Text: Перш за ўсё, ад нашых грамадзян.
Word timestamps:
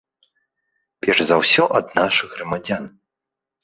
Перш 1.05 1.21
за 1.29 1.39
ўсё, 1.43 1.63
ад 1.83 1.97
нашых 2.01 2.27
грамадзян. 2.37 2.95